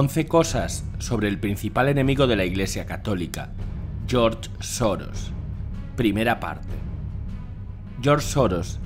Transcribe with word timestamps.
Once 0.00 0.28
cosas 0.28 0.84
sobre 1.00 1.26
el 1.26 1.40
principal 1.40 1.88
enemigo 1.88 2.28
de 2.28 2.36
la 2.36 2.44
Iglesia 2.44 2.86
Católica, 2.86 3.50
George 4.06 4.48
Soros. 4.60 5.32
Primera 5.96 6.38
parte. 6.38 6.76
George 8.00 8.24
Soros 8.24 8.78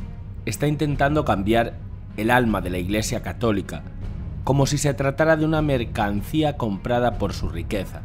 está 0.47 0.69
intentando 0.69 1.27
cambiar 1.27 1.75
el 2.17 2.31
alma 2.31 2.63
de 2.63 2.71
la 2.71 2.79
Iglesia 2.79 3.21
Católica, 3.21 3.83
como 4.43 4.65
si 4.65 4.79
se 4.79 4.95
tratara 4.95 5.37
de 5.37 5.45
una 5.45 5.61
mercancía 5.61 6.57
comprada 6.57 7.19
por 7.19 7.35
su 7.35 7.51
riqueza. 7.51 8.01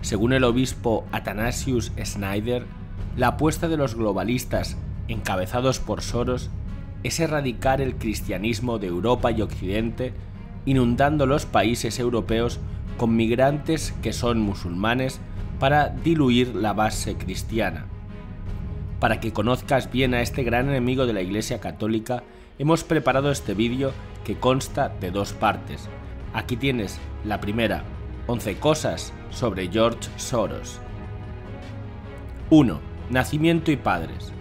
Según 0.00 0.32
el 0.32 0.42
obispo 0.42 1.04
Athanasius 1.12 1.92
Snyder, 2.04 2.66
la 3.16 3.28
apuesta 3.28 3.68
de 3.68 3.76
los 3.76 3.94
globalistas, 3.94 4.76
encabezados 5.06 5.78
por 5.78 6.02
Soros, 6.02 6.50
es 7.04 7.20
erradicar 7.20 7.80
el 7.80 7.94
cristianismo 7.94 8.80
de 8.80 8.88
Europa 8.88 9.30
y 9.30 9.40
Occidente 9.40 10.14
inundando 10.66 11.26
los 11.26 11.46
países 11.46 11.98
europeos 11.98 12.60
con 12.96 13.16
migrantes 13.16 13.92
que 14.02 14.12
son 14.12 14.40
musulmanes 14.40 15.20
para 15.58 15.88
diluir 15.88 16.54
la 16.54 16.72
base 16.72 17.16
cristiana. 17.16 17.86
Para 19.00 19.20
que 19.20 19.32
conozcas 19.32 19.90
bien 19.90 20.14
a 20.14 20.22
este 20.22 20.42
gran 20.42 20.68
enemigo 20.68 21.06
de 21.06 21.12
la 21.12 21.22
Iglesia 21.22 21.60
Católica, 21.60 22.22
hemos 22.58 22.84
preparado 22.84 23.30
este 23.30 23.54
vídeo 23.54 23.92
que 24.24 24.36
consta 24.36 24.88
de 24.88 25.10
dos 25.10 25.32
partes. 25.32 25.88
Aquí 26.32 26.56
tienes 26.56 26.98
la 27.24 27.40
primera, 27.40 27.84
11 28.26 28.56
cosas 28.56 29.12
sobre 29.30 29.68
George 29.68 30.08
Soros. 30.16 30.80
1. 32.50 32.80
Nacimiento 33.10 33.70
y 33.70 33.76
padres. 33.76 34.32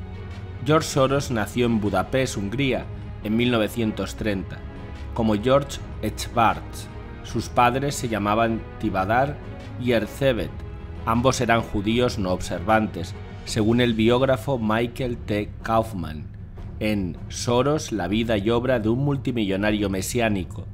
George 0.66 0.88
Soros 0.88 1.32
nació 1.32 1.66
en 1.66 1.82
Budapest, 1.82 2.38
Hungría, 2.38 2.86
en 3.24 3.36
1930 3.36 4.73
como 5.14 5.36
George 5.36 5.80
Echbarts. 6.02 6.88
Sus 7.24 7.50
padres 7.50 7.96
se 7.96 8.10
llamaban 8.10 8.62
Tibadar 8.80 9.38
y 9.82 9.92
Erzebet. 9.92 10.52
Ambos 11.06 11.42
eran 11.42 11.62
judíos 11.62 12.18
no 12.18 12.32
observantes, 12.32 13.14
según 13.46 13.82
el 13.82 13.94
biógrafo 13.94 14.58
Michael 14.58 15.18
T. 15.18 15.50
Kaufman, 15.62 16.26
en 16.80 17.18
Soros, 17.30 17.92
la 17.92 18.08
vida 18.08 18.38
y 18.38 18.50
obra 18.50 18.80
de 18.80 18.90
un 18.90 19.00
multimillonario 19.00 19.90
mesiánico. 19.90 20.66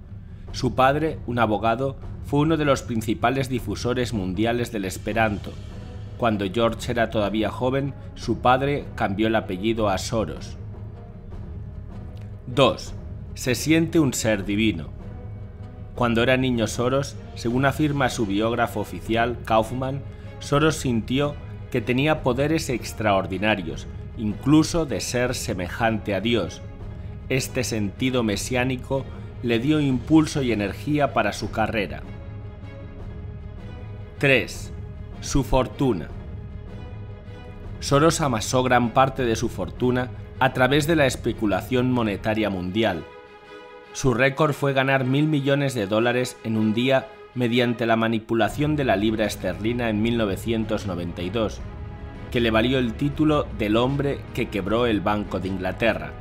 Su 0.51 0.75
padre, 0.75 1.19
un 1.27 1.39
abogado, 1.39 1.97
fue 2.25 2.41
uno 2.41 2.57
de 2.57 2.65
los 2.65 2.83
principales 2.83 3.49
difusores 3.49 4.13
mundiales 4.13 4.71
del 4.71 4.85
Esperanto. 4.85 5.51
Cuando 6.17 6.45
George 6.51 6.91
era 6.91 7.09
todavía 7.09 7.49
joven, 7.49 7.93
su 8.15 8.39
padre 8.39 8.85
cambió 8.95 9.27
el 9.27 9.35
apellido 9.35 9.89
a 9.89 9.97
Soros. 9.97 10.57
2 12.47 12.93
se 13.33 13.55
siente 13.55 13.99
un 13.99 14.13
ser 14.13 14.45
divino. 14.45 14.89
Cuando 15.95 16.23
era 16.23 16.37
niño 16.37 16.67
Soros, 16.67 17.15
según 17.35 17.65
afirma 17.65 18.09
su 18.09 18.25
biógrafo 18.25 18.79
oficial 18.79 19.37
Kaufman, 19.45 20.01
Soros 20.39 20.77
sintió 20.77 21.35
que 21.71 21.81
tenía 21.81 22.23
poderes 22.23 22.69
extraordinarios, 22.69 23.87
incluso 24.17 24.85
de 24.85 25.01
ser 25.01 25.35
semejante 25.35 26.15
a 26.15 26.21
Dios. 26.21 26.61
Este 27.29 27.63
sentido 27.63 28.23
mesiánico 28.23 29.05
le 29.43 29.59
dio 29.59 29.79
impulso 29.79 30.41
y 30.41 30.51
energía 30.51 31.13
para 31.13 31.33
su 31.33 31.51
carrera. 31.51 32.01
3. 34.19 34.73
Su 35.21 35.43
fortuna. 35.43 36.09
Soros 37.79 38.19
amasó 38.19 38.63
gran 38.63 38.91
parte 38.91 39.23
de 39.23 39.35
su 39.35 39.47
fortuna 39.47 40.09
a 40.39 40.53
través 40.53 40.87
de 40.87 40.95
la 40.95 41.05
especulación 41.05 41.91
monetaria 41.91 42.49
mundial, 42.49 43.05
su 43.93 44.13
récord 44.13 44.53
fue 44.53 44.73
ganar 44.73 45.03
mil 45.03 45.27
millones 45.27 45.73
de 45.73 45.87
dólares 45.87 46.37
en 46.43 46.57
un 46.57 46.73
día 46.73 47.07
mediante 47.33 47.85
la 47.85 47.95
manipulación 47.95 48.75
de 48.75 48.83
la 48.83 48.95
libra 48.95 49.25
esterlina 49.25 49.89
en 49.89 50.01
1992, 50.01 51.59
que 52.31 52.39
le 52.39 52.51
valió 52.51 52.79
el 52.79 52.93
título 52.93 53.47
del 53.57 53.77
hombre 53.77 54.19
que 54.33 54.49
quebró 54.49 54.85
el 54.85 55.01
Banco 55.01 55.39
de 55.39 55.47
Inglaterra. 55.47 56.11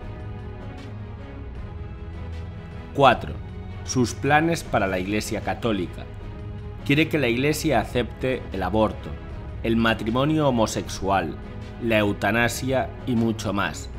4. 2.94 3.32
Sus 3.84 4.14
planes 4.14 4.64
para 4.64 4.86
la 4.86 4.98
Iglesia 4.98 5.42
Católica. 5.42 6.04
Quiere 6.84 7.08
que 7.08 7.18
la 7.18 7.28
Iglesia 7.28 7.80
acepte 7.80 8.42
el 8.52 8.62
aborto, 8.62 9.10
el 9.62 9.76
matrimonio 9.76 10.48
homosexual, 10.48 11.36
la 11.82 11.98
eutanasia 11.98 12.90
y 13.06 13.14
mucho 13.14 13.52
más, 13.52 13.90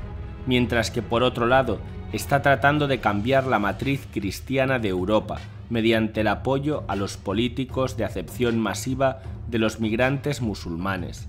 mientras 0.47 0.91
que 0.91 1.01
por 1.01 1.23
otro 1.23 1.45
lado 1.45 1.79
está 2.13 2.41
tratando 2.41 2.87
de 2.87 2.99
cambiar 2.99 3.45
la 3.45 3.59
matriz 3.59 4.07
cristiana 4.11 4.79
de 4.79 4.89
Europa 4.89 5.39
mediante 5.69 6.21
el 6.21 6.27
apoyo 6.27 6.83
a 6.87 6.95
los 6.95 7.17
políticos 7.17 7.97
de 7.97 8.05
acepción 8.05 8.59
masiva 8.59 9.21
de 9.47 9.59
los 9.59 9.79
migrantes 9.79 10.41
musulmanes. 10.41 11.27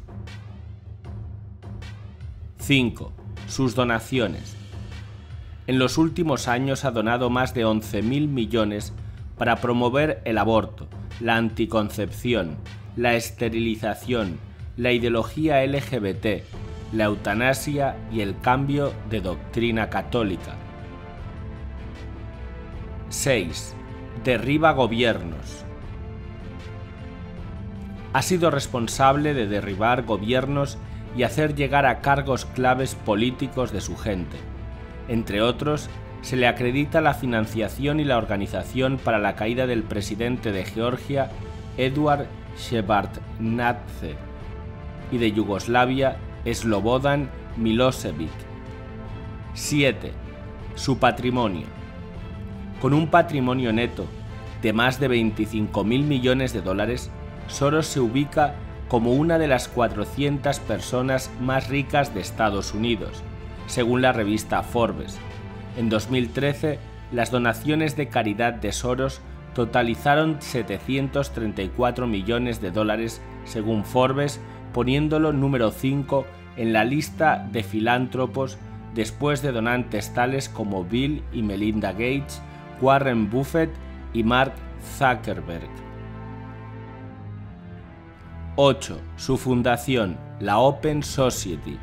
5. 2.58 3.12
Sus 3.46 3.74
donaciones. 3.74 4.56
En 5.66 5.78
los 5.78 5.98
últimos 5.98 6.48
años 6.48 6.84
ha 6.84 6.90
donado 6.90 7.30
más 7.30 7.54
de 7.54 7.66
11.000 7.66 8.28
millones 8.28 8.92
para 9.36 9.56
promover 9.56 10.20
el 10.24 10.38
aborto, 10.38 10.88
la 11.20 11.36
anticoncepción, 11.36 12.56
la 12.96 13.14
esterilización, 13.14 14.38
la 14.76 14.92
ideología 14.92 15.64
LGBT, 15.64 16.44
la 16.92 17.04
eutanasia 17.04 17.96
y 18.12 18.20
el 18.20 18.38
cambio 18.40 18.92
de 19.10 19.20
doctrina 19.20 19.90
católica. 19.90 20.56
6. 23.10 23.74
Derriba 24.24 24.70
gobiernos. 24.70 25.64
Ha 28.12 28.22
sido 28.22 28.52
responsable 28.52 29.34
de 29.34 29.48
derribar 29.48 30.04
gobiernos 30.04 30.78
y 31.16 31.24
hacer 31.24 31.56
llegar 31.56 31.86
a 31.86 32.02
cargos 32.02 32.44
claves 32.44 32.94
políticos 32.94 33.72
de 33.72 33.80
su 33.80 33.96
gente. 33.96 34.36
Entre 35.08 35.42
otros, 35.42 35.90
se 36.22 36.36
le 36.36 36.46
acredita 36.46 37.00
la 37.00 37.14
financiación 37.14 37.98
y 37.98 38.04
la 38.04 38.16
organización 38.16 38.96
para 38.96 39.18
la 39.18 39.34
caída 39.34 39.66
del 39.66 39.82
presidente 39.82 40.52
de 40.52 40.64
Georgia, 40.64 41.30
Eduard 41.78 42.26
Shevardnadze, 42.56 44.14
y 45.10 45.18
de 45.18 45.32
Yugoslavia, 45.32 46.16
Slobodan 46.46 47.28
Milosevic. 47.56 48.30
7. 49.54 50.12
Su 50.76 50.98
patrimonio 50.98 51.79
con 52.80 52.94
un 52.94 53.08
patrimonio 53.08 53.72
neto 53.72 54.06
de 54.62 54.72
más 54.72 55.00
de 55.00 55.08
25 55.08 55.84
mil 55.84 56.04
millones 56.04 56.52
de 56.52 56.62
dólares, 56.62 57.10
Soros 57.46 57.86
se 57.86 58.00
ubica 58.00 58.54
como 58.88 59.12
una 59.12 59.38
de 59.38 59.48
las 59.48 59.68
400 59.68 60.58
personas 60.60 61.30
más 61.40 61.68
ricas 61.68 62.14
de 62.14 62.20
Estados 62.20 62.74
Unidos, 62.74 63.22
según 63.66 64.02
la 64.02 64.12
revista 64.12 64.62
Forbes. 64.62 65.18
En 65.76 65.88
2013, 65.88 66.78
las 67.12 67.30
donaciones 67.30 67.96
de 67.96 68.08
caridad 68.08 68.54
de 68.54 68.72
Soros 68.72 69.20
totalizaron 69.54 70.36
734 70.40 72.06
millones 72.06 72.60
de 72.60 72.70
dólares, 72.70 73.22
según 73.44 73.84
Forbes, 73.84 74.40
poniéndolo 74.72 75.32
número 75.32 75.70
5 75.70 76.26
en 76.56 76.72
la 76.72 76.84
lista 76.84 77.48
de 77.50 77.62
filántropos 77.62 78.58
después 78.94 79.42
de 79.42 79.52
donantes 79.52 80.12
tales 80.14 80.48
como 80.48 80.84
Bill 80.84 81.22
y 81.32 81.42
Melinda 81.42 81.92
Gates, 81.92 82.42
Warren 82.80 83.30
Buffett 83.30 83.70
y 84.12 84.22
Mark 84.24 84.52
Zuckerberg. 84.98 85.68
8. 88.56 89.00
Su 89.16 89.36
fundación, 89.36 90.18
la 90.40 90.58
Open 90.58 91.02
Society. 91.02 91.78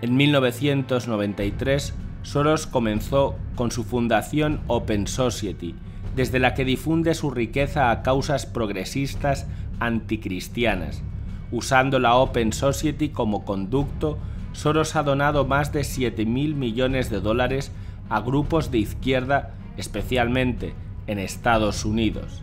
En 0.00 0.16
1993, 0.16 1.94
Soros 2.22 2.66
comenzó 2.66 3.36
con 3.54 3.70
su 3.70 3.84
fundación 3.84 4.60
Open 4.66 5.06
Society, 5.06 5.74
desde 6.16 6.38
la 6.38 6.54
que 6.54 6.64
difunde 6.64 7.14
su 7.14 7.30
riqueza 7.30 7.90
a 7.90 8.02
causas 8.02 8.46
progresistas 8.46 9.46
anticristianas, 9.80 11.02
usando 11.50 11.98
la 11.98 12.14
Open 12.14 12.52
Society 12.52 13.10
como 13.10 13.44
conducto 13.44 14.18
Soros 14.52 14.96
ha 14.96 15.04
donado 15.04 15.44
más 15.44 15.72
de 15.72 15.82
7.000 15.82 16.54
millones 16.54 17.10
de 17.10 17.20
dólares 17.20 17.70
a 18.08 18.20
grupos 18.20 18.70
de 18.70 18.78
izquierda, 18.78 19.54
especialmente 19.76 20.74
en 21.06 21.18
Estados 21.18 21.84
Unidos. 21.84 22.42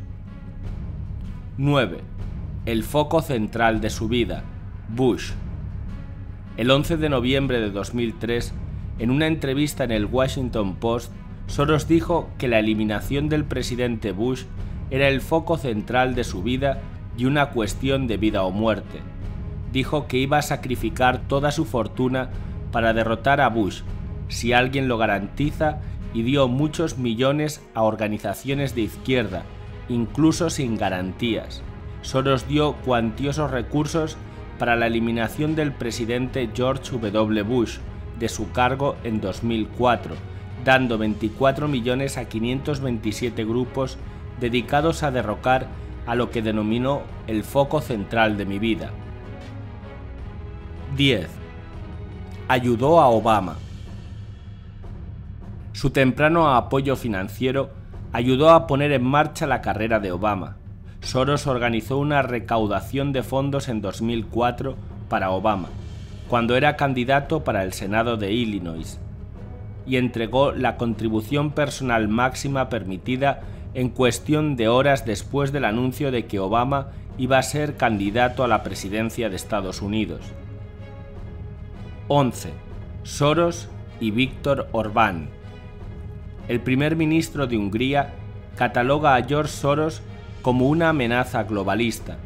9. 1.58 2.00
El 2.66 2.84
foco 2.84 3.22
central 3.22 3.82
de 3.82 3.90
su 3.90 4.08
vida, 4.08 4.44
Bush. 4.90 5.32
El 6.58 6.72
11 6.72 6.98
de 6.98 7.10
noviembre 7.10 7.60
de 7.60 7.72
2003, 7.72 8.54
en 9.00 9.12
una 9.12 9.28
entrevista 9.28 9.84
en 9.84 9.92
el 9.92 10.06
Washington 10.06 10.76
Post, 10.76 11.12
Soros 11.48 11.88
dijo 11.88 12.30
que 12.38 12.48
la 12.48 12.60
eliminación 12.60 13.30
del 13.30 13.46
presidente 13.46 14.12
Bush 14.12 14.44
era 14.90 15.08
el 15.08 15.22
foco 15.22 15.58
central 15.58 16.16
de 16.16 16.24
su 16.24 16.44
vida 16.44 16.80
y 17.18 17.26
una 17.26 17.50
cuestión 17.50 18.08
de 18.08 18.18
vida 18.18 18.44
o 18.44 18.52
muerte. 18.52 19.00
Dijo 19.72 20.08
que 20.08 20.18
iba 20.18 20.38
a 20.38 20.44
sacrificar 20.44 21.20
toda 21.28 21.52
su 21.52 21.66
fortuna 21.66 22.30
para 22.72 22.94
derrotar 22.94 23.42
a 23.42 23.50
Bush, 23.50 23.82
si 24.27 24.54
alguien 24.54 24.88
lo 24.88 24.98
garantiza, 24.98 25.80
y 26.13 26.24
dio 26.24 26.48
muchos 26.48 26.98
millones 26.98 27.62
a 27.74 27.83
organizaciones 27.83 28.74
de 28.74 28.81
izquierda, 28.81 29.44
incluso 29.89 30.50
sin 30.50 30.77
garantías. 30.77 31.62
Soros 32.01 32.48
dio 32.48 32.74
cuantiosos 32.86 33.51
recursos 33.51 34.16
para 34.57 34.77
la 34.77 34.88
eliminación 34.88 35.56
del 35.56 35.74
presidente 35.74 36.50
George 36.54 36.98
W. 36.98 37.42
Bush 37.44 37.80
de 38.18 38.30
su 38.30 38.51
cargo 38.54 38.95
en 39.04 39.19
2004, 39.19 40.16
dando 40.63 40.98
24 40.98 41.68
millones 41.68 42.18
a 42.18 42.25
527 42.25 43.44
grupos 43.44 43.98
dedicados 44.39 45.04
a 45.04 45.12
derrocar 45.12 45.68
a 46.06 46.16
lo 46.16 46.30
que 46.31 46.42
denominó 46.42 47.01
el 47.28 47.44
foco 47.44 47.81
central 47.81 48.38
de 48.38 48.45
mi 48.45 48.60
vida. 48.60 48.92
10. 50.95 51.28
Ayudó 52.48 53.01
a 53.01 53.10
Obama. 53.10 53.57
Su 55.75 55.89
temprano 55.89 56.56
apoyo 56.56 56.95
financiero 56.95 57.69
ayudó 58.13 58.51
a 58.51 58.66
poner 58.66 58.94
en 58.94 59.04
marcha 59.04 59.45
la 59.45 59.60
carrera 59.60 60.00
de 60.00 60.13
Obama. 60.13 60.56
Soros 61.01 61.48
organizó 61.48 61.98
una 61.98 62.22
recaudación 62.22 63.12
de 63.12 63.24
fondos 63.24 63.68
en 63.68 63.81
2004 63.81 64.77
para 65.10 65.31
Obama, 65.31 65.68
cuando 66.30 66.56
era 66.56 66.77
candidato 66.77 67.44
para 67.44 67.62
el 67.66 67.74
Senado 67.74 68.16
de 68.16 68.31
Illinois, 68.31 69.01
y 69.86 69.98
entregó 69.98 70.54
la 70.54 70.77
contribución 70.77 71.51
personal 71.51 72.07
máxima 72.07 72.69
permitida 72.69 73.42
en 73.74 73.89
cuestión 73.89 74.56
de 74.56 74.69
horas 74.69 75.06
después 75.06 75.51
del 75.51 75.66
anuncio 75.66 76.10
de 76.10 76.25
que 76.25 76.39
Obama 76.39 76.92
iba 77.18 77.38
a 77.38 77.44
ser 77.44 77.75
candidato 77.75 78.45
a 78.45 78.48
la 78.48 78.63
presidencia 78.63 79.30
de 79.30 79.36
Estados 79.36 79.81
Unidos. 79.81 80.21
11. 82.07 82.54
Soros 83.04 83.68
y 84.00 84.12
Víctor 84.12 84.69
Orbán. 84.71 85.35
El 86.47 86.62
primer 86.62 86.95
ministro 86.95 87.47
de 87.47 87.57
Hungría 87.57 88.13
cataloga 88.56 89.15
a 89.15 89.24
George 89.24 89.51
Soros 89.51 90.01
como 90.42 90.68
una 90.69 90.89
amenaza 90.89 91.44
globalista. 91.44 92.18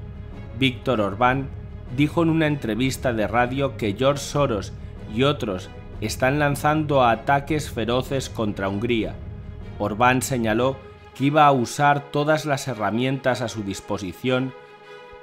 Víctor 0.58 1.00
Orbán 1.00 1.48
dijo 1.96 2.22
en 2.24 2.30
una 2.30 2.48
entrevista 2.48 3.14
de 3.14 3.28
radio 3.28 3.78
que 3.78 3.96
George 3.98 4.22
Soros 4.22 4.74
y 5.14 5.24
otros 5.24 5.70
están 6.02 6.38
lanzando 6.38 7.06
ataques 7.06 7.70
feroces 7.70 8.30
contra 8.30 8.68
Hungría. 8.68 9.16
Orbán 9.80 10.22
señaló 10.22 10.78
que 11.16 11.26
iba 11.26 11.46
a 11.46 11.52
usar 11.52 12.12
todas 12.12 12.46
las 12.46 12.68
herramientas 12.68 13.42
a 13.42 13.48
su 13.48 13.64
disposición 13.64 14.54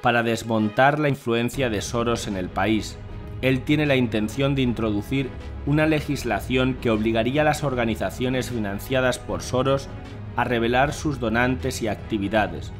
para 0.02 0.22
desmontar 0.22 0.98
la 0.98 1.08
influencia 1.08 1.69
de 1.69 1.82
Soros 1.82 2.28
en 2.28 2.37
el 2.37 2.48
país. 2.48 2.98
Él 3.43 3.62
tiene 3.62 3.87
la 3.87 3.97
intención 3.97 4.55
de 4.55 4.62
introducir 4.62 5.29
una 5.67 5.87
legislación 5.87 6.75
que 6.81 6.91
obligaría 6.91 7.43
a 7.43 7.44
las 7.44 7.65
organizaciones 7.65 8.50
financiadas 8.50 9.19
por 9.19 9.43
Soros 9.43 9.88
a 10.37 10.44
revelar 10.44 10.93
sus 10.93 11.21
donantes 11.21 11.83
y 11.83 11.88
actividades. 11.88 12.73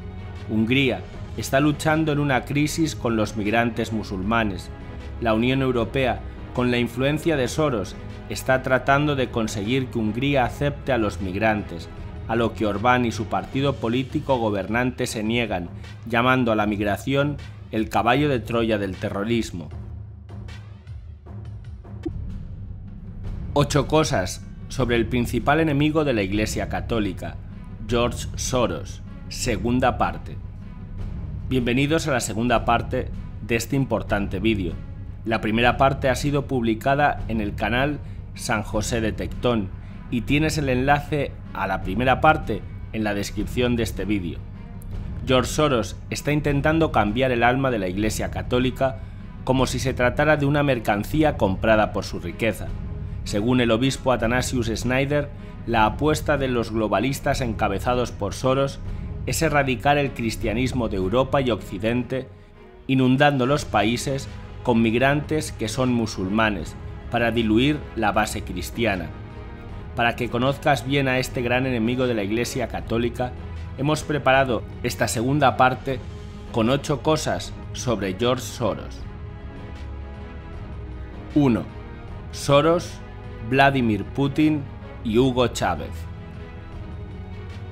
Hungría 0.49 1.01
está 1.37 1.59
luchando 1.59 2.11
en 2.11 2.19
una 2.19 2.45
crisis 2.45 2.95
con 2.95 3.15
los 3.15 3.35
migrantes 3.35 3.93
musulmanes. 3.93 4.69
La 5.21 5.33
Unión 5.33 5.61
Europea, 5.61 6.21
con 6.53 6.71
la 6.71 6.79
influencia 6.79 7.37
de 7.37 7.47
Soros, 7.47 7.95
está 8.29 8.63
tratando 8.63 9.15
de 9.15 9.29
conseguir 9.29 9.87
que 9.87 9.99
Hungría 9.99 10.45
acepte 10.45 10.91
a 10.91 10.97
los 10.97 11.21
migrantes, 11.21 11.89
a 12.27 12.35
lo 12.35 12.53
que 12.53 12.65
Orbán 12.65 13.05
y 13.05 13.11
su 13.11 13.25
partido 13.25 13.73
político 13.73 14.37
gobernante 14.37 15.07
se 15.07 15.23
niegan, 15.23 15.69
llamando 16.07 16.51
a 16.51 16.55
la 16.55 16.65
migración 16.65 17.37
el 17.71 17.89
caballo 17.89 18.29
de 18.29 18.39
Troya 18.39 18.77
del 18.77 18.95
terrorismo. 18.95 19.69
Ocho 23.59 23.87
cosas 23.87 24.45
sobre 24.67 24.97
el 24.97 25.07
principal 25.07 25.59
enemigo 25.59 26.05
de 26.05 26.13
la 26.13 26.21
Iglesia 26.21 26.69
Católica, 26.69 27.37
George 27.87 28.27
Soros, 28.35 29.01
segunda 29.29 29.97
parte. 29.97 30.37
Bienvenidos 31.49 32.07
a 32.07 32.11
la 32.11 32.19
segunda 32.19 32.65
parte 32.65 33.09
de 33.41 33.55
este 33.55 33.75
importante 33.75 34.39
vídeo. 34.39 34.73
La 35.25 35.41
primera 35.41 35.75
parte 35.75 36.07
ha 36.07 36.13
sido 36.13 36.45
publicada 36.45 37.23
en 37.29 37.41
el 37.41 37.55
canal 37.55 37.97
San 38.35 38.61
José 38.61 39.01
de 39.01 39.11
Tectón 39.11 39.69
y 40.11 40.21
tienes 40.21 40.59
el 40.59 40.69
enlace 40.69 41.31
a 41.55 41.65
la 41.65 41.81
primera 41.81 42.21
parte 42.21 42.61
en 42.93 43.03
la 43.03 43.15
descripción 43.15 43.75
de 43.75 43.81
este 43.81 44.05
vídeo. 44.05 44.37
George 45.25 45.49
Soros 45.49 45.95
está 46.11 46.31
intentando 46.31 46.91
cambiar 46.91 47.31
el 47.31 47.41
alma 47.41 47.71
de 47.71 47.79
la 47.79 47.87
Iglesia 47.87 48.29
Católica 48.29 48.99
como 49.45 49.65
si 49.65 49.79
se 49.79 49.95
tratara 49.95 50.37
de 50.37 50.45
una 50.45 50.61
mercancía 50.61 51.37
comprada 51.37 51.91
por 51.91 52.03
su 52.03 52.19
riqueza. 52.19 52.67
Según 53.27 53.59
el 53.59 53.71
obispo 53.71 54.13
Athanasius 54.13 54.67
Snyder, 54.67 55.27
la 55.65 55.85
apuesta 55.85 56.37
de 56.37 56.47
los 56.47 56.71
globalistas 56.71 57.41
encabezados 57.41 58.13
por 58.13 58.33
Soros 58.33 58.79
es 59.25 59.41
erradicar 59.41 59.97
el 59.97 60.11
cristianismo 60.11 60.87
de 60.87 60.95
Europa 60.95 61.41
y 61.41 61.51
Occidente, 61.51 62.29
inundando 62.87 63.45
los 63.45 63.65
países 63.65 64.29
con 64.63 64.81
migrantes 64.81 65.51
que 65.51 65.67
son 65.67 65.91
musulmanes, 65.91 66.77
para 67.11 67.31
diluir 67.31 67.79
la 67.97 68.13
base 68.13 68.43
cristiana. 68.43 69.09
Para 69.97 70.15
que 70.15 70.29
conozcas 70.29 70.87
bien 70.87 71.09
a 71.09 71.19
este 71.19 71.41
gran 71.41 71.65
enemigo 71.65 72.07
de 72.07 72.13
la 72.13 72.23
Iglesia 72.23 72.69
Católica, 72.69 73.33
hemos 73.77 74.03
preparado 74.03 74.63
esta 74.83 75.09
segunda 75.09 75.57
parte 75.57 75.99
con 76.53 76.69
ocho 76.69 77.01
cosas 77.01 77.51
sobre 77.73 78.15
George 78.17 78.45
Soros. 78.45 79.01
1. 81.35 81.65
Soros, 82.31 83.01
Vladimir 83.49 84.03
Putin 84.03 84.61
y 85.03 85.17
Hugo 85.17 85.47
Chávez. 85.47 85.91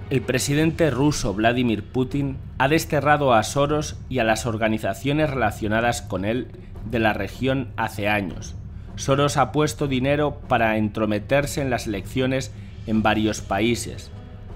El 0.10 0.22
presidente 0.22 0.90
ruso 0.92 1.34
Vladimir 1.34 1.84
Putin 1.84 2.38
ha 2.58 2.68
desterrado 2.68 3.34
a 3.34 3.44
Soros 3.44 3.98
y 4.08 4.20
a 4.20 4.24
las 4.24 4.46
organizaciones 4.46 5.30
relacionadas 5.30 6.02
con 6.02 6.26
él 6.26 6.48
de 6.90 7.00
la 7.00 7.14
región 7.14 7.70
hace 7.76 8.08
años, 8.08 8.56
Soros 8.96 9.36
ha 9.36 9.52
puesto 9.52 9.88
dinero 9.88 10.40
para 10.48 10.78
entrometerse 10.78 11.62
en 11.62 11.70
las 11.70 11.88
elecciones 11.88 12.54
en 12.88 13.04
varios 13.04 13.42
países. 13.42 14.10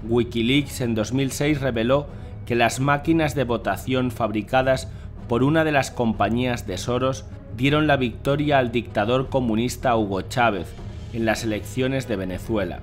Wikileaks 0.08 0.80
en 0.80 0.94
2006 0.94 1.60
reveló 1.60 2.06
que 2.46 2.54
las 2.54 2.80
máquinas 2.80 3.34
de 3.34 3.44
votación 3.44 4.10
fabricadas 4.10 4.88
por 5.28 5.42
una 5.42 5.64
de 5.64 5.72
las 5.72 5.90
compañías 5.90 6.66
de 6.66 6.78
Soros 6.78 7.26
dieron 7.56 7.86
la 7.86 7.98
victoria 7.98 8.58
al 8.58 8.72
dictador 8.72 9.28
comunista 9.28 9.94
Hugo 9.94 10.22
Chávez 10.22 10.74
en 11.12 11.24
las 11.24 11.44
elecciones 11.44 12.08
de 12.08 12.16
Venezuela. 12.16 12.80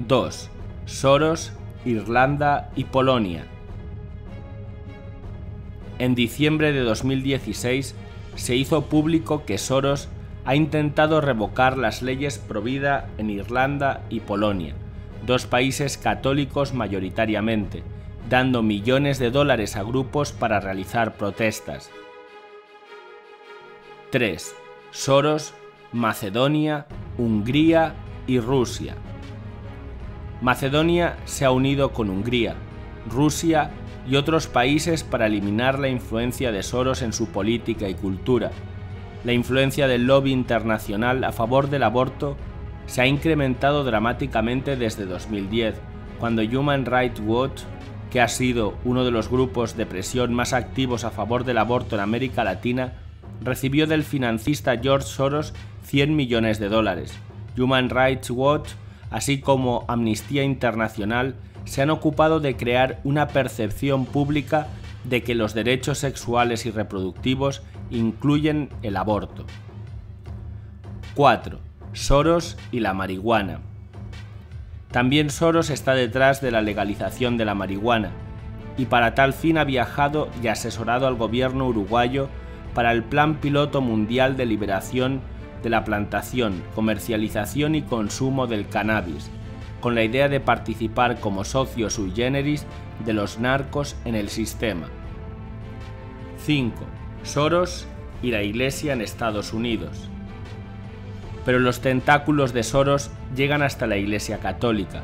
2. 0.00 0.50
Soros, 0.84 1.52
Irlanda 1.84 2.70
y 2.76 2.84
Polonia. 2.84 3.44
En 5.98 6.14
diciembre 6.14 6.72
de 6.72 6.80
2016, 6.80 7.94
se 8.34 8.56
hizo 8.56 8.86
público 8.86 9.44
que 9.46 9.58
Soros 9.58 10.08
ha 10.44 10.54
intentado 10.54 11.20
revocar 11.20 11.76
las 11.76 12.02
leyes 12.02 12.38
Provida 12.38 13.08
en 13.18 13.30
Irlanda 13.30 14.02
y 14.10 14.20
Polonia, 14.20 14.74
dos 15.26 15.46
países 15.46 15.98
católicos 15.98 16.72
mayoritariamente, 16.74 17.82
dando 18.28 18.62
millones 18.62 19.18
de 19.18 19.30
dólares 19.30 19.76
a 19.76 19.82
grupos 19.82 20.32
para 20.32 20.60
realizar 20.60 21.16
protestas. 21.16 21.90
3. 24.10 24.54
Soros, 24.92 25.52
Macedonia, 25.92 26.86
Hungría 27.16 27.94
y 28.26 28.40
Rusia. 28.40 28.96
Macedonia 30.40 31.16
se 31.24 31.44
ha 31.44 31.52
unido 31.52 31.92
con 31.92 32.10
Hungría, 32.10 32.56
Rusia 33.08 33.70
y 34.08 34.16
otros 34.16 34.48
países 34.48 35.04
para 35.04 35.26
eliminar 35.26 35.78
la 35.78 35.88
influencia 35.88 36.50
de 36.50 36.62
Soros 36.62 37.02
en 37.02 37.12
su 37.12 37.28
política 37.28 37.88
y 37.88 37.94
cultura. 37.94 38.50
La 39.24 39.32
influencia 39.32 39.86
del 39.86 40.06
lobby 40.06 40.32
internacional 40.32 41.22
a 41.24 41.32
favor 41.32 41.70
del 41.70 41.84
aborto 41.84 42.36
se 42.86 43.02
ha 43.02 43.06
incrementado 43.06 43.84
dramáticamente 43.84 44.76
desde 44.76 45.06
2010, 45.06 45.76
cuando 46.18 46.42
Human 46.42 46.84
Rights 46.84 47.20
Watch, 47.24 47.62
que 48.10 48.20
ha 48.20 48.28
sido 48.28 48.76
uno 48.84 49.04
de 49.04 49.10
los 49.12 49.28
grupos 49.28 49.76
de 49.76 49.86
presión 49.86 50.34
más 50.34 50.52
activos 50.52 51.04
a 51.04 51.10
favor 51.10 51.44
del 51.44 51.58
aborto 51.58 51.94
en 51.94 52.02
América 52.02 52.44
Latina, 52.44 52.92
recibió 53.40 53.86
del 53.86 54.04
financista 54.04 54.78
George 54.78 55.06
Soros 55.06 55.54
100 55.84 56.16
millones 56.16 56.58
de 56.58 56.68
dólares. 56.68 57.14
Human 57.58 57.90
Rights 57.90 58.30
Watch, 58.30 58.70
así 59.10 59.40
como 59.40 59.84
Amnistía 59.88 60.42
Internacional, 60.42 61.36
se 61.64 61.82
han 61.82 61.90
ocupado 61.90 62.40
de 62.40 62.56
crear 62.56 63.00
una 63.04 63.28
percepción 63.28 64.06
pública 64.06 64.68
de 65.04 65.22
que 65.22 65.34
los 65.34 65.54
derechos 65.54 65.98
sexuales 65.98 66.66
y 66.66 66.70
reproductivos 66.70 67.62
incluyen 67.90 68.70
el 68.82 68.96
aborto. 68.96 69.46
4. 71.14 71.60
Soros 71.92 72.56
y 72.72 72.80
la 72.80 72.92
marihuana. 72.92 73.60
También 74.90 75.30
Soros 75.30 75.70
está 75.70 75.94
detrás 75.94 76.40
de 76.40 76.50
la 76.50 76.62
legalización 76.62 77.36
de 77.36 77.44
la 77.44 77.54
marihuana, 77.54 78.10
y 78.76 78.86
para 78.86 79.14
tal 79.14 79.32
fin 79.32 79.58
ha 79.58 79.64
viajado 79.64 80.28
y 80.42 80.48
asesorado 80.48 81.06
al 81.06 81.14
gobierno 81.14 81.66
uruguayo 81.66 82.28
para 82.76 82.92
el 82.92 83.02
Plan 83.02 83.36
Piloto 83.36 83.80
Mundial 83.80 84.36
de 84.36 84.44
Liberación 84.44 85.22
de 85.62 85.70
la 85.70 85.82
Plantación, 85.82 86.62
Comercialización 86.74 87.74
y 87.74 87.80
Consumo 87.80 88.46
del 88.46 88.68
Cannabis, 88.68 89.30
con 89.80 89.94
la 89.94 90.04
idea 90.04 90.28
de 90.28 90.40
participar 90.40 91.18
como 91.18 91.44
socio 91.44 91.88
sui 91.88 92.12
generis 92.14 92.66
de 93.02 93.14
los 93.14 93.38
narcos 93.38 93.96
en 94.04 94.14
el 94.14 94.28
sistema. 94.28 94.88
5. 96.44 96.74
Soros 97.22 97.86
y 98.20 98.30
la 98.30 98.42
Iglesia 98.42 98.92
en 98.92 99.00
Estados 99.00 99.54
Unidos. 99.54 100.10
Pero 101.46 101.58
los 101.58 101.80
tentáculos 101.80 102.52
de 102.52 102.62
Soros 102.62 103.10
llegan 103.34 103.62
hasta 103.62 103.86
la 103.86 103.96
Iglesia 103.96 104.36
Católica. 104.36 105.00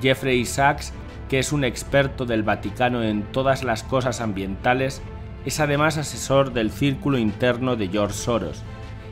Jeffrey 0.00 0.46
Sachs, 0.46 0.94
que 1.28 1.38
es 1.38 1.52
un 1.52 1.64
experto 1.64 2.24
del 2.24 2.44
Vaticano 2.44 3.02
en 3.02 3.24
todas 3.24 3.62
las 3.62 3.82
cosas 3.82 4.22
ambientales, 4.22 5.02
es 5.44 5.60
además 5.60 5.96
asesor 5.96 6.52
del 6.52 6.70
círculo 6.70 7.18
interno 7.18 7.76
de 7.76 7.88
George 7.88 8.14
Soros. 8.14 8.62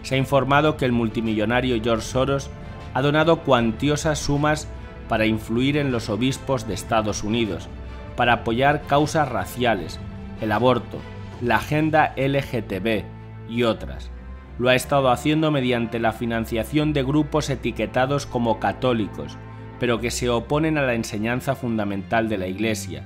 Se 0.03 0.15
ha 0.15 0.19
informado 0.19 0.77
que 0.77 0.85
el 0.85 0.93
multimillonario 0.93 1.81
George 1.83 2.07
Soros 2.07 2.51
ha 2.95 3.03
donado 3.03 3.41
cuantiosas 3.41 4.19
sumas 4.19 4.69
para 5.09 5.27
influir 5.27 5.77
en 5.77 5.91
los 5.91 6.09
obispos 6.11 6.67
de 6.67 6.75
Estados 6.75 7.25
Unidos, 7.25 7.69
para 8.17 8.35
apoyar 8.35 8.83
causas 8.83 9.29
raciales, 9.29 9.99
el 10.41 10.53
aborto, 10.53 10.99
la 11.41 11.57
agenda 11.57 12.15
LGTB 12.17 13.05
y 13.49 13.63
otras. 13.63 14.11
Lo 14.59 14.69
ha 14.69 14.75
estado 14.75 15.11
haciendo 15.11 15.51
mediante 15.51 15.99
la 15.99 16.13
financiación 16.13 16.93
de 16.93 17.05
grupos 17.05 17.49
etiquetados 17.49 18.27
como 18.27 18.59
católicos, 18.59 19.39
pero 19.79 20.01
que 20.01 20.11
se 20.11 20.29
oponen 20.29 20.79
a 20.79 20.83
la 20.83 20.95
enseñanza 20.95 21.55
fundamental 21.55 22.29
de 22.29 22.39
la 22.39 22.49
Iglesia. 22.49 23.05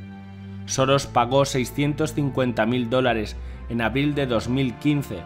Soros 0.66 1.07
pagó 1.07 1.45
650 1.45 2.66
mil 2.66 2.88
dólares 2.90 3.37
en 3.69 3.81
abril 3.81 4.14
de 4.14 4.26
2015 4.26 5.19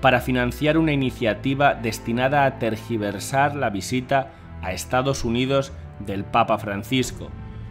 para 0.00 0.20
financiar 0.20 0.78
una 0.78 0.92
iniciativa 0.92 1.74
destinada 1.74 2.44
a 2.44 2.58
tergiversar 2.58 3.54
la 3.54 3.70
visita 3.70 4.32
a 4.62 4.72
Estados 4.72 5.24
Unidos 5.24 5.72
del 6.00 6.24
Papa 6.24 6.58
Francisco, 6.58 7.30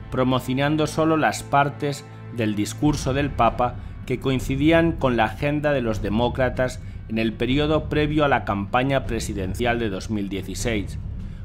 promocionando 0.10 0.88
solo 0.88 1.18
las 1.18 1.44
partes 1.44 2.06
del 2.36 2.56
discurso 2.56 3.14
del 3.14 3.30
Papa 3.30 3.76
que 4.06 4.20
coincidían 4.20 4.94
con 4.94 5.18
la 5.18 5.26
agenda 5.26 5.74
de 5.74 5.82
los 5.82 6.02
demócratas 6.02 6.82
en 7.10 7.18
el 7.18 7.34
periodo 7.34 7.90
previo 7.90 8.24
a 8.24 8.30
la 8.30 8.46
campaña 8.46 9.06
presidencial 9.06 9.80
de 9.80 9.90
2016, 9.90 10.98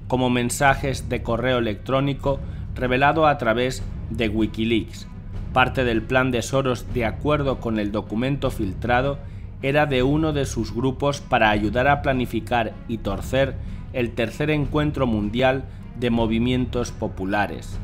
como 0.07 0.31
mensajes 0.31 1.09
de 1.09 1.23
correo 1.23 1.59
electrónico 1.59 2.41
revelado 2.75 3.27
a 3.27 3.39
través 3.39 3.83
de 4.11 4.29
Wikileaks. 4.29 5.09
Parte 5.57 5.85
del 5.85 6.03
plan 6.03 6.33
de 6.33 6.43
Soros, 6.43 6.93
de 6.93 7.07
acuerdo 7.07 7.61
con 7.61 7.79
el 7.79 7.91
documento 7.91 8.51
filtrado, 8.51 9.19
era 9.63 9.87
de 9.87 10.03
uno 10.03 10.35
de 10.35 10.45
sus 10.45 10.75
grupos 10.75 11.23
para 11.23 11.49
ayudar 11.49 11.89
a 11.89 12.03
planificar 12.03 12.75
y 12.89 12.99
torcer 12.99 13.55
el 13.95 14.11
tercer 14.11 14.51
encuentro 14.51 15.07
mundial 15.07 15.65
de 15.99 16.11
movimientos 16.11 16.93
populares. 16.93 17.79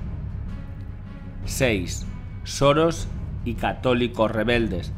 6. 1.47 2.07
Soros 2.45 3.09
y 3.47 3.55
católicos 3.55 4.31
rebeldes. 4.31 4.93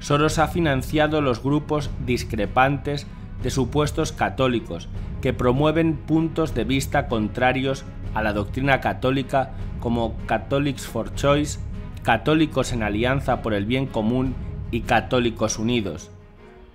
Soros 0.00 0.40
ha 0.40 0.48
financiado 0.48 1.20
los 1.20 1.44
grupos 1.44 1.90
discrepantes 2.04 3.06
de 3.40 3.50
supuestos 3.50 4.10
católicos 4.10 4.88
que 5.22 5.32
promueven 5.32 5.94
puntos 5.94 6.56
de 6.56 6.64
vista 6.64 7.06
contrarios 7.06 7.84
a 8.14 8.22
la 8.24 8.32
doctrina 8.32 8.80
católica 8.80 9.52
como 9.78 10.16
Catholics 10.26 10.88
for 10.88 11.14
Choice, 11.14 11.60
Católicos 12.04 12.74
en 12.74 12.82
Alianza 12.82 13.40
por 13.40 13.54
el 13.54 13.64
Bien 13.64 13.86
Común 13.86 14.34
y 14.70 14.82
Católicos 14.82 15.58
Unidos, 15.58 16.10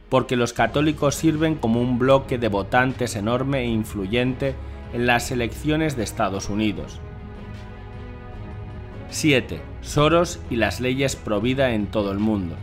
porque 0.10 0.36
los 0.36 0.54
católicos 0.54 1.14
sirven 1.14 1.54
como 1.54 1.80
un 1.82 2.00
bloque 2.00 2.40
de 2.40 2.48
votantes 2.48 3.16
enorme 3.16 3.60
e 3.60 3.66
influyente 3.66 4.56
en 4.92 5.06
las 5.06 5.30
elecciones 5.30 5.96
de 5.96 6.02
Estados 6.02 6.50
Unidos. 6.50 7.00
7. 9.12 9.62
Soros 9.82 10.40
y 10.50 10.56
las 10.56 10.80
leyes 10.80 11.16
provida 11.16 11.74
en 11.76 11.86
todo 11.86 12.12
el 12.12 12.18
mundo. 12.18 12.56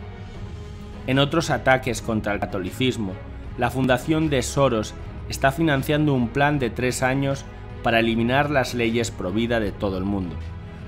En 1.07 1.19
otros 1.19 1.51
ataques 1.51 2.01
contra 2.01 2.33
el 2.33 2.41
catolicismo, 2.41 3.13
la 3.57 3.71
Fundación 3.71 4.29
de 4.29 4.41
Soros 4.41 4.93
está 5.29 5.53
financiando 5.53 6.13
un 6.13 6.27
plan 6.27 6.59
de 6.59 6.69
tres 6.69 7.01
años 7.01 7.45
para 7.81 8.01
eliminar 8.01 8.49
las 8.49 8.73
leyes 8.73 9.09
provida 9.09 9.61
de 9.61 9.71
todo 9.71 9.97
el 9.97 10.03
mundo. 10.03 10.35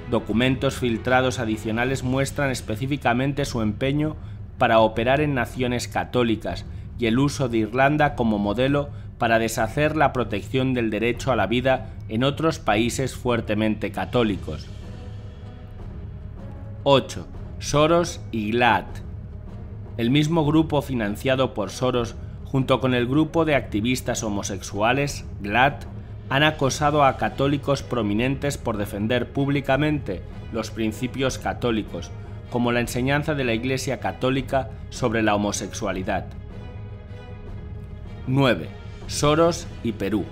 Documentos 0.09 0.75
filtrados 0.75 1.37
adicionales 1.37 2.03
muestran 2.03 2.49
específicamente 2.49 3.45
su 3.45 3.61
empeño 3.61 4.15
para 4.57 4.79
operar 4.79 5.21
en 5.21 5.35
naciones 5.35 5.87
católicas 5.87 6.65
y 6.97 7.05
el 7.05 7.19
uso 7.19 7.47
de 7.47 7.59
Irlanda 7.59 8.15
como 8.15 8.39
modelo 8.39 8.89
para 9.19 9.37
deshacer 9.37 9.95
la 9.95 10.11
protección 10.11 10.73
del 10.73 10.89
derecho 10.89 11.31
a 11.31 11.35
la 11.35 11.45
vida 11.45 11.91
en 12.07 12.23
otros 12.23 12.57
países 12.57 13.15
fuertemente 13.15 13.91
católicos. 13.91 14.67
8. 16.83 17.27
Soros 17.59 18.21
y 18.31 18.51
GLAD. 18.51 18.85
El 19.97 20.09
mismo 20.09 20.45
grupo 20.45 20.81
financiado 20.81 21.53
por 21.53 21.69
Soros 21.69 22.15
junto 22.45 22.79
con 22.79 22.95
el 22.95 23.05
grupo 23.05 23.45
de 23.45 23.53
activistas 23.53 24.23
homosexuales, 24.23 25.25
GLAD, 25.41 25.83
han 26.29 26.43
acosado 26.43 27.03
a 27.03 27.17
católicos 27.17 27.83
prominentes 27.83 28.57
por 28.57 28.77
defender 28.77 29.31
públicamente 29.31 30.21
los 30.53 30.71
principios 30.71 31.37
católicos, 31.37 32.11
como 32.51 32.71
la 32.71 32.79
enseñanza 32.79 33.33
de 33.33 33.43
la 33.43 33.53
Iglesia 33.53 33.99
Católica 33.99 34.69
sobre 34.89 35.23
la 35.23 35.35
homosexualidad. 35.35 36.25
9. 38.27 38.69
Soros 39.07 39.67
y 39.83 39.93
Perú. 39.93 40.25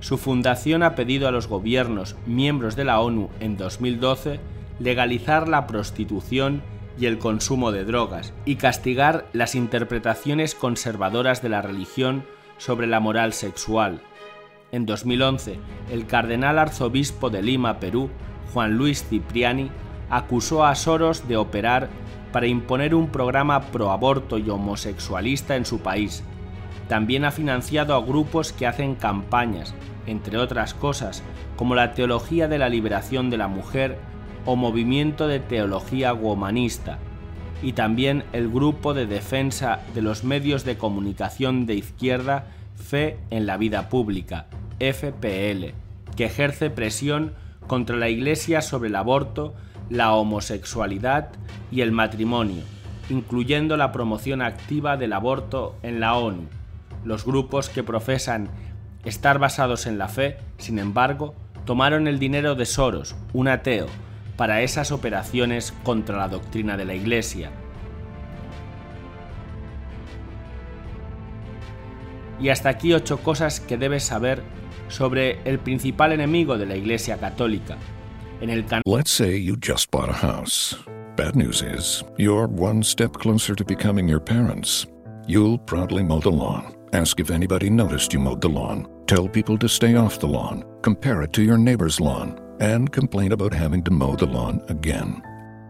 Su 0.00 0.18
fundación 0.18 0.82
ha 0.82 0.94
pedido 0.94 1.28
a 1.28 1.30
los 1.30 1.46
gobiernos 1.46 2.16
miembros 2.26 2.76
de 2.76 2.84
la 2.84 3.00
ONU 3.00 3.30
en 3.40 3.56
2012 3.56 4.40
legalizar 4.78 5.48
la 5.48 5.66
prostitución 5.66 6.62
y 6.98 7.06
el 7.06 7.18
consumo 7.18 7.70
de 7.70 7.84
drogas 7.84 8.32
y 8.44 8.56
castigar 8.56 9.26
las 9.32 9.54
interpretaciones 9.54 10.54
conservadoras 10.54 11.42
de 11.42 11.50
la 11.50 11.62
religión 11.62 12.24
sobre 12.60 12.86
la 12.86 13.00
moral 13.00 13.32
sexual. 13.32 14.00
En 14.70 14.86
2011, 14.86 15.58
el 15.90 16.06
cardenal 16.06 16.58
arzobispo 16.58 17.30
de 17.30 17.42
Lima, 17.42 17.80
Perú, 17.80 18.10
Juan 18.52 18.76
Luis 18.76 19.04
Cipriani, 19.08 19.70
acusó 20.10 20.64
a 20.64 20.74
Soros 20.74 21.26
de 21.26 21.36
operar 21.36 21.88
para 22.32 22.46
imponer 22.46 22.94
un 22.94 23.08
programa 23.08 23.60
pro-aborto 23.72 24.38
y 24.38 24.48
homosexualista 24.50 25.56
en 25.56 25.64
su 25.64 25.80
país. 25.80 26.22
También 26.88 27.24
ha 27.24 27.30
financiado 27.30 27.94
a 27.94 28.04
grupos 28.04 28.52
que 28.52 28.66
hacen 28.66 28.94
campañas, 28.94 29.74
entre 30.06 30.36
otras 30.36 30.74
cosas, 30.74 31.22
como 31.56 31.74
la 31.74 31.94
Teología 31.94 32.46
de 32.46 32.58
la 32.58 32.68
Liberación 32.68 33.30
de 33.30 33.38
la 33.38 33.48
Mujer 33.48 33.98
o 34.44 34.54
Movimiento 34.54 35.26
de 35.28 35.40
Teología 35.40 36.12
Womanista, 36.12 36.98
y 37.62 37.72
también 37.72 38.24
el 38.32 38.48
Grupo 38.48 38.94
de 38.94 39.06
Defensa 39.06 39.80
de 39.94 40.02
los 40.02 40.24
Medios 40.24 40.64
de 40.64 40.78
Comunicación 40.78 41.66
de 41.66 41.74
Izquierda 41.74 42.46
Fe 42.74 43.18
en 43.30 43.46
la 43.46 43.56
Vida 43.56 43.88
Pública, 43.88 44.46
FPL, 44.78 45.74
que 46.16 46.24
ejerce 46.24 46.70
presión 46.70 47.34
contra 47.66 47.96
la 47.96 48.08
Iglesia 48.08 48.62
sobre 48.62 48.88
el 48.88 48.96
aborto 48.96 49.54
la 49.90 50.14
homosexualidad 50.14 51.30
y 51.70 51.82
el 51.82 51.92
matrimonio, 51.92 52.62
incluyendo 53.10 53.76
la 53.76 53.92
promoción 53.92 54.40
activa 54.40 54.96
del 54.96 55.12
aborto 55.12 55.76
en 55.82 56.00
la 56.00 56.14
ONU. 56.14 56.46
Los 57.04 57.24
grupos 57.24 57.68
que 57.68 57.82
profesan 57.82 58.48
estar 59.04 59.38
basados 59.38 59.86
en 59.86 59.98
la 59.98 60.08
fe, 60.08 60.38
sin 60.58 60.78
embargo, 60.78 61.34
tomaron 61.64 62.06
el 62.06 62.18
dinero 62.18 62.54
de 62.54 62.66
Soros, 62.66 63.16
un 63.32 63.48
ateo, 63.48 63.86
para 64.40 64.62
esas 64.62 64.90
operaciones 64.90 65.74
contra 65.82 66.16
la 66.16 66.26
doctrina 66.26 66.78
de 66.78 66.86
la 66.86 66.94
Iglesia. 66.94 67.50
Y 72.40 72.48
hasta 72.48 72.70
aquí 72.70 72.94
ocho 72.94 73.18
cosas 73.18 73.60
que 73.60 73.76
debes 73.76 74.04
saber 74.04 74.42
sobre 74.88 75.42
el 75.44 75.58
principal 75.58 76.12
enemigo 76.12 76.56
de 76.56 76.64
la 76.64 76.74
Iglesia 76.74 77.18
Católica, 77.18 77.76
en 78.40 78.48
el 78.48 78.64
Let's 78.86 79.10
say 79.10 79.36
you 79.36 79.58
just 79.62 79.90
bought 79.90 80.08
a 80.08 80.14
house. 80.14 80.74
Bad 81.18 81.36
news 81.36 81.60
is, 81.60 82.02
you're 82.16 82.46
one 82.46 82.82
step 82.82 83.12
closer 83.12 83.54
to 83.54 83.62
becoming 83.62 84.08
your 84.08 84.24
parents. 84.24 84.86
You'll 85.26 85.58
proudly 85.58 86.02
mow 86.02 86.20
the 86.20 86.30
lawn. 86.30 86.74
Ask 86.94 87.20
if 87.20 87.30
anybody 87.30 87.68
noticed 87.68 88.14
you 88.14 88.20
mowed 88.20 88.40
the 88.40 88.48
lawn. 88.48 88.86
Tell 89.06 89.28
people 89.28 89.58
to 89.58 89.68
stay 89.68 89.96
off 89.96 90.18
the 90.18 90.28
lawn. 90.28 90.64
Compare 90.80 91.24
it 91.24 91.34
to 91.34 91.42
your 91.42 91.58
neighbor's 91.58 92.00
lawn. 92.00 92.40
And 92.60 92.92
complain 92.92 93.32
about 93.32 93.54
having 93.54 93.82
to 93.84 93.90
mow 93.90 94.16
the 94.16 94.26
lawn 94.26 94.60
again. 94.68 95.22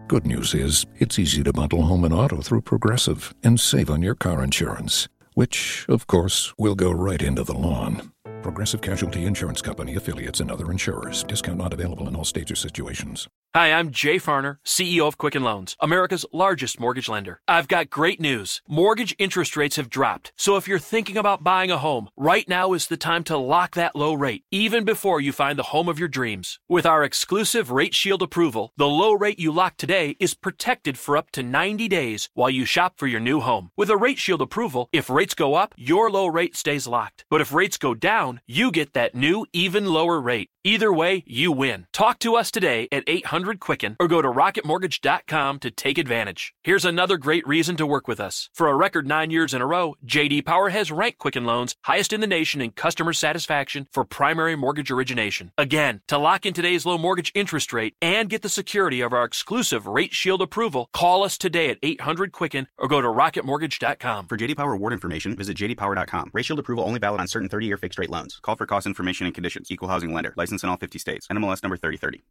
Good 0.09 0.27
news 0.27 0.53
is, 0.53 0.85
it's 0.99 1.17
easy 1.17 1.41
to 1.41 1.53
bundle 1.53 1.83
home 1.83 2.03
and 2.03 2.13
auto 2.13 2.41
through 2.41 2.63
Progressive 2.63 3.33
and 3.43 3.57
save 3.57 3.89
on 3.89 4.01
your 4.01 4.13
car 4.13 4.43
insurance, 4.43 5.07
which, 5.33 5.85
of 5.87 6.07
course, 6.07 6.53
will 6.57 6.75
go 6.75 6.91
right 6.91 7.21
into 7.21 7.45
the 7.45 7.53
lawn. 7.53 8.11
Progressive 8.41 8.81
Casualty 8.81 9.23
Insurance 9.23 9.61
Company 9.61 9.95
affiliates 9.95 10.41
and 10.41 10.51
other 10.51 10.69
insurers. 10.69 11.23
Discount 11.23 11.59
not 11.59 11.71
available 11.71 12.09
in 12.09 12.15
all 12.15 12.25
states 12.25 12.51
or 12.51 12.55
situations. 12.55 13.29
Hi, 13.53 13.73
I'm 13.73 13.91
Jay 13.91 14.15
Farner, 14.15 14.59
CEO 14.63 15.05
of 15.05 15.17
Quicken 15.17 15.43
Loans, 15.43 15.75
America's 15.81 16.25
largest 16.31 16.79
mortgage 16.79 17.09
lender. 17.09 17.41
I've 17.49 17.67
got 17.67 17.89
great 17.89 18.21
news. 18.21 18.61
Mortgage 18.65 19.13
interest 19.19 19.57
rates 19.57 19.75
have 19.75 19.89
dropped. 19.89 20.31
So 20.37 20.55
if 20.55 20.69
you're 20.69 20.79
thinking 20.79 21.17
about 21.17 21.43
buying 21.43 21.69
a 21.69 21.77
home, 21.77 22.07
right 22.15 22.47
now 22.47 22.71
is 22.71 22.87
the 22.87 22.95
time 22.95 23.25
to 23.25 23.35
lock 23.35 23.75
that 23.75 23.93
low 23.93 24.13
rate, 24.13 24.45
even 24.51 24.85
before 24.85 25.19
you 25.19 25.33
find 25.33 25.59
the 25.59 25.63
home 25.73 25.89
of 25.89 25.99
your 25.99 26.07
dreams. 26.07 26.61
With 26.69 26.85
our 26.85 27.03
exclusive 27.03 27.71
Rate 27.71 27.93
Shield 27.93 28.21
approval, 28.21 28.71
the 28.77 28.87
low 28.87 29.11
rate 29.11 29.37
you 29.37 29.51
lock 29.51 29.75
today 29.75 30.15
is 30.17 30.33
protected 30.33 30.97
for 30.97 31.17
up 31.17 31.29
to 31.31 31.43
90 31.43 31.89
days 31.89 32.29
while 32.33 32.49
you 32.49 32.63
shop 32.63 32.93
for 32.95 33.07
your 33.07 33.19
new 33.19 33.41
home. 33.41 33.71
With 33.75 33.89
a 33.89 33.97
Rate 33.97 34.17
Shield 34.17 34.41
approval, 34.41 34.87
if 34.93 35.09
rates 35.09 35.33
go 35.33 35.55
up, 35.55 35.75
your 35.75 36.09
low 36.09 36.27
rate 36.27 36.55
stays 36.55 36.87
locked. 36.87 37.25
But 37.29 37.41
if 37.41 37.51
rates 37.51 37.77
go 37.77 37.95
down, 37.95 38.39
you 38.47 38.71
get 38.71 38.93
that 38.93 39.13
new, 39.13 39.45
even 39.51 39.87
lower 39.87 40.21
rate. 40.21 40.49
Either 40.63 40.93
way, 40.93 41.23
you 41.25 41.51
win. 41.51 41.87
Talk 41.91 42.19
to 42.19 42.35
us 42.35 42.51
today 42.51 42.87
at 42.91 43.03
800 43.07 43.40
Quicken 43.59 43.95
or 43.99 44.07
go 44.07 44.21
to 44.21 44.29
rocketmortgage.com 44.29 45.59
to 45.59 45.71
take 45.71 45.97
advantage. 45.97 46.53
Here's 46.63 46.85
another 46.85 47.17
great 47.17 47.47
reason 47.47 47.75
to 47.77 47.85
work 47.85 48.07
with 48.07 48.19
us. 48.19 48.49
For 48.53 48.67
a 48.67 48.75
record 48.75 49.07
nine 49.07 49.31
years 49.31 49.53
in 49.53 49.61
a 49.61 49.65
row, 49.65 49.95
JD 50.05 50.45
Power 50.45 50.69
has 50.69 50.91
ranked 50.91 51.17
Quicken 51.17 51.45
Loans 51.45 51.75
highest 51.83 52.13
in 52.13 52.21
the 52.21 52.27
nation 52.27 52.61
in 52.61 52.71
customer 52.71 53.13
satisfaction 53.13 53.87
for 53.91 54.05
primary 54.05 54.55
mortgage 54.55 54.91
origination. 54.91 55.51
Again, 55.57 56.01
to 56.07 56.17
lock 56.17 56.45
in 56.45 56.53
today's 56.53 56.85
low 56.85 56.97
mortgage 56.97 57.31
interest 57.35 57.73
rate 57.73 57.95
and 58.01 58.29
get 58.29 58.41
the 58.41 58.49
security 58.49 59.01
of 59.01 59.13
our 59.13 59.23
exclusive 59.23 59.87
Rate 59.87 60.13
Shield 60.13 60.41
approval, 60.41 60.89
call 60.93 61.23
us 61.23 61.37
today 61.37 61.69
at 61.69 61.79
800 61.83 62.31
Quicken 62.31 62.67
or 62.77 62.87
go 62.87 63.01
to 63.01 63.07
rocketmortgage.com. 63.07 64.27
For 64.27 64.37
JD 64.37 64.55
Power 64.55 64.73
award 64.73 64.93
information, 64.93 65.35
visit 65.35 65.57
jdpower.com. 65.57 66.31
Rate 66.33 66.45
Shield 66.45 66.59
approval 66.59 66.83
only 66.83 66.99
valid 66.99 67.19
on 67.19 67.27
certain 67.27 67.49
30-year 67.49 67.77
fixed 67.77 67.99
rate 67.99 68.09
loans. 68.09 68.39
Call 68.41 68.55
for 68.55 68.65
cost 68.65 68.85
information 68.85 69.25
and 69.25 69.35
conditions. 69.35 69.71
Equal 69.71 69.89
housing 69.89 70.13
lender. 70.13 70.33
License 70.37 70.63
in 70.63 70.69
all 70.69 70.77
50 70.77 70.99
states. 70.99 71.27
NMLS 71.27 71.63
number 71.63 71.77
3030. 71.77 72.23